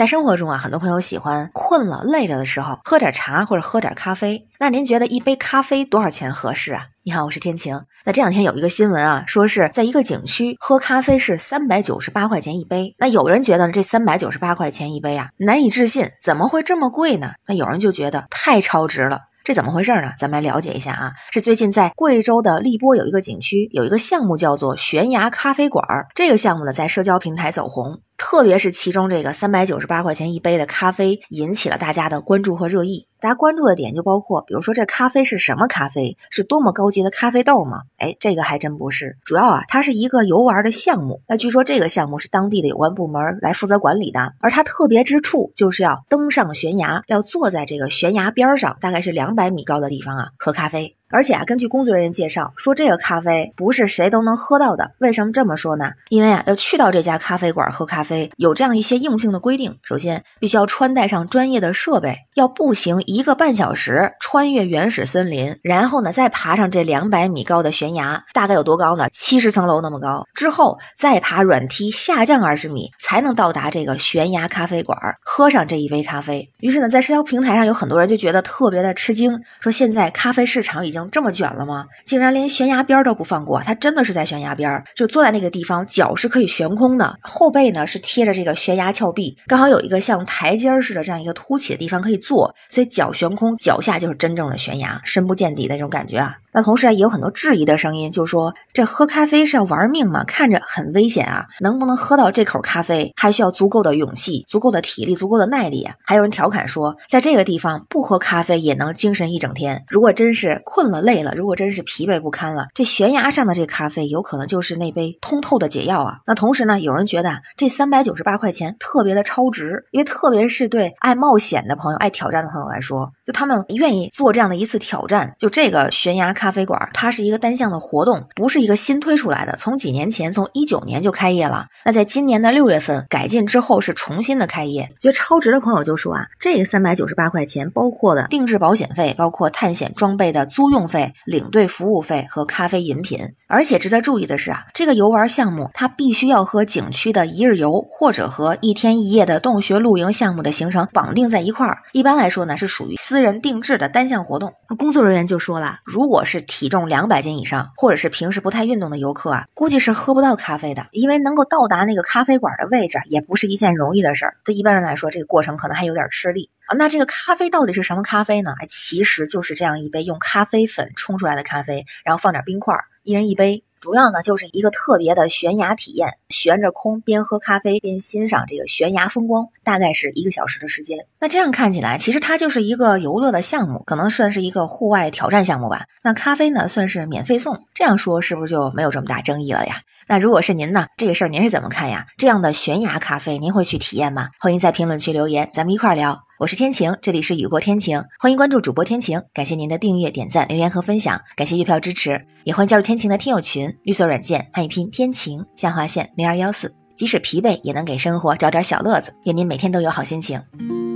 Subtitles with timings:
[0.00, 4.46] 在生活中啊，很多朋友喜欢困了、累了的时候喝点茶或者喝点咖啡。
[4.58, 6.86] 那您觉得一杯咖啡多少钱合适啊？
[7.02, 7.78] 你好，我是天晴。
[8.06, 12.94] 那这两天有一个新闻啊，说是在一个景区喝咖啡是三百九十八块钱一杯。
[12.96, 17.32] 那有人觉得这三百九十八块钱一杯啊难以置信，怎么会这么贵呢？
[17.46, 19.20] 那有人就觉得太超值了。
[19.42, 20.12] 这怎么回事呢？
[20.18, 21.12] 咱们来了解一下啊。
[21.30, 25.84] 是最近在贵州的荔波有一个景区，有一个项目叫做悬崖咖啡馆。
[26.14, 28.00] 这个项目呢，在社交平台走红。
[28.20, 33.08] 特别是其中这个三百九十八块钱一杯的咖啡，引起了大家的关注和热议。
[33.18, 37.80] 大家关注的点就包括，比如说这咖啡是什么咖啡，是多么高级的咖啡豆吗？
[37.96, 39.16] 哎，这个还真不是。
[39.24, 41.22] 主要啊，它是一个游玩的项目。
[41.28, 50.99] 那据说这个项目是当地的有关部门来负责管理的，而它特别之处就是要登上悬崖，要坐在这个悬崖边上，大概是两百米高的地方啊，喝咖啡。
[51.10, 54.92] 而且啊，根据工作人员介绍说，这个咖啡不是谁都能喝到的。
[54.98, 55.90] 为什么这么说呢？
[56.08, 59.76] 因为啊，要去到这家咖啡馆喝咖啡，有这样一些硬性的规定。
[59.82, 69.08] 首先，必须要穿戴上专业的设备，要步行一个半小时，穿越原始森林，然后呢，再爬上这两百米高的悬崖，大概有多高呢？
[69.12, 70.24] 七十层楼那么高。
[70.32, 76.48] 之后再爬软梯下降二十米，才能到达这个悬崖咖啡馆，喝上这一杯咖啡。
[76.60, 80.99] 于是呢，在社交平台上有很多人就觉得特别的吃惊，说现在咖啡市场已经。
[81.10, 81.86] 这么卷了吗？
[82.04, 83.60] 竟然连悬崖边都不放过！
[83.62, 96.34] 他真的是在悬崖边，就坐在那个地方，脚是可以悬空的，后背呢是贴着这个悬崖峭壁，刚好有一个像台阶似的这样一个凸起的地方可以坐，所以脚悬空，脚下就是真正的悬崖，深不见底的那种感觉啊。
[96.52, 100.24] 那同时啊，也有很多质疑的声音，就说这喝咖啡是要玩命吗？
[100.24, 101.46] 看着很危险啊！
[101.60, 105.94] 能不能喝到这口咖啡，还需要足够的勇气、足够的体力、足够的耐力啊！
[106.04, 109.84] 还有人调侃说，在这个地方不喝咖啡也能精神一整天。
[109.88, 116.18] 如果真是困了、累了，如果真是疲惫不堪了，这悬崖上的这咖啡有可能就是那杯通透的解药啊！
[116.26, 125.34] 那同时呢，有人觉得啊这三百九十八块钱特别的超值，因为特别是对爱冒险的朋友、爱挑战的朋友来说，就他们愿意做这样的一次挑战。
[125.38, 126.30] 就这个悬崖。
[126.32, 129.56] 咖啡馆，它是一个单向的活动，不是一个新推出来的。
[129.58, 131.66] 从几年前，从一九年就开业了。
[131.84, 134.88] 那在今年的六月份改进之后，是重新的开业。
[135.00, 143.34] 觉得超值的朋友就说啊，这个三百九十八块钱包括的定制保险费，包括探险装备的租用费、领队服务费和咖啡饮品。
[143.46, 151.78] 而且值得注意的是啊，这个游玩项目它必须要和景区的一日游或者和一天一夜的洞穴露营项目的行程绑定在一块儿。
[151.92, 154.52] 一般来说呢，是属于私人定制的单项活动。
[154.68, 164.36] 那工作人员就说了，如果是体重两百斤以上，或者是平时不太运动的游客啊，估计是喝不到咖啡的，因为能够到达那个咖啡馆的位置，也不是一件容易的事儿。
[164.44, 168.54] 对一般人来说，这个过程可能还有点吃力那这个咖啡到底是什么咖啡呢？
[168.68, 173.64] 其实就是这样一杯用咖啡粉冲出来的咖啡，然后放点冰块，一人一杯。
[173.80, 180.98] 主要呢就是一个特别的悬崖体验，悬着空，边喝咖啡边欣赏这个悬崖风光，大概是一个小时的时间。
[181.18, 185.86] 那这样看起来，其实它就是一个游乐的项目，可能算是一个户外挑战项目吧。
[186.02, 189.76] 那咖啡呢，算是免费送，这样说是不是就没有这么大争议了呀？
[190.06, 192.04] 那如果是您呢，这个事儿您是怎么看呀？
[192.18, 194.28] 这样的悬崖咖啡，您会去体验吗？
[194.40, 196.20] 欢迎在评论区留言，咱们一块儿聊。
[196.40, 210.42] 我是天晴，这里是雨过天晴，欢迎关注主播天晴，感谢您的订阅、点赞、留言和分享，感谢月票支持，也欢迎加入天晴的听友群，绿色软件汉语拼天晴下划线零二幺四，即使疲惫也能给生活找点小乐子，愿您每天都有好心情，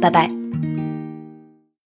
[0.00, 0.43] 拜拜。